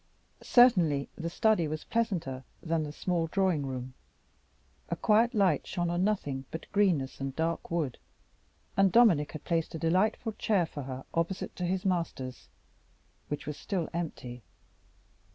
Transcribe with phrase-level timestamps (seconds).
[0.41, 3.93] Certainly the study was pleasanter than the small drawing room.
[4.89, 7.99] A quiet light shone on nothing but greenness and dark wood,
[8.75, 12.49] and Dominic had placed a delightful chair for her opposite to his master's,
[13.29, 14.41] which was still empty.